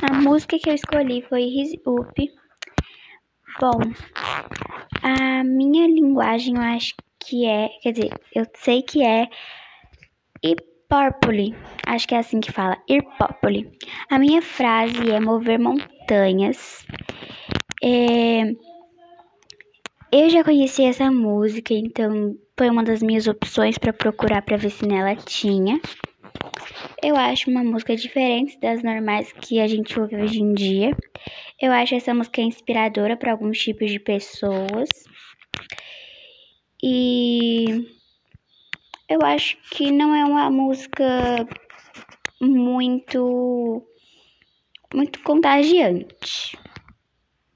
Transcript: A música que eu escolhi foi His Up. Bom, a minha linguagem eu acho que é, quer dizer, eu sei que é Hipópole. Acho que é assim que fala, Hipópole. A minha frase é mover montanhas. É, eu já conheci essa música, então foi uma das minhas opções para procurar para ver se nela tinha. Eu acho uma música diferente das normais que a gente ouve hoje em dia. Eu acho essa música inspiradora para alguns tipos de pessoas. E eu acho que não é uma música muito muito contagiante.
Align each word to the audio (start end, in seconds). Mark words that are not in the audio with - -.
A 0.00 0.14
música 0.14 0.58
que 0.58 0.70
eu 0.70 0.74
escolhi 0.74 1.22
foi 1.22 1.42
His 1.42 1.72
Up. 1.86 2.30
Bom, 3.60 3.80
a 5.02 5.42
minha 5.42 5.88
linguagem 5.88 6.54
eu 6.54 6.62
acho 6.62 6.94
que 7.18 7.44
é, 7.44 7.68
quer 7.82 7.92
dizer, 7.92 8.10
eu 8.32 8.46
sei 8.54 8.82
que 8.82 9.04
é 9.04 9.28
Hipópole. 10.42 11.56
Acho 11.84 12.06
que 12.06 12.14
é 12.14 12.18
assim 12.18 12.38
que 12.38 12.52
fala, 12.52 12.76
Hipópole. 12.88 13.72
A 14.08 14.18
minha 14.18 14.40
frase 14.40 15.10
é 15.10 15.18
mover 15.18 15.58
montanhas. 15.58 16.86
É, 17.82 18.52
eu 20.12 20.30
já 20.30 20.44
conheci 20.44 20.84
essa 20.84 21.10
música, 21.10 21.74
então 21.74 22.36
foi 22.56 22.70
uma 22.70 22.84
das 22.84 23.02
minhas 23.02 23.26
opções 23.26 23.76
para 23.76 23.92
procurar 23.92 24.42
para 24.42 24.56
ver 24.56 24.70
se 24.70 24.86
nela 24.86 25.16
tinha. 25.16 25.80
Eu 27.02 27.16
acho 27.16 27.50
uma 27.50 27.62
música 27.62 27.96
diferente 27.96 28.58
das 28.60 28.82
normais 28.82 29.32
que 29.32 29.60
a 29.60 29.66
gente 29.66 29.98
ouve 29.98 30.16
hoje 30.16 30.40
em 30.40 30.52
dia. 30.52 30.90
Eu 31.60 31.72
acho 31.72 31.94
essa 31.94 32.14
música 32.14 32.40
inspiradora 32.40 33.16
para 33.16 33.32
alguns 33.32 33.58
tipos 33.58 33.90
de 33.90 33.98
pessoas. 33.98 34.88
E 36.82 37.86
eu 39.08 39.20
acho 39.22 39.56
que 39.70 39.90
não 39.90 40.14
é 40.14 40.24
uma 40.24 40.50
música 40.50 41.46
muito 42.40 43.82
muito 44.94 45.22
contagiante. 45.22 46.56